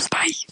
meus 0.00 0.08
pais 0.08 0.46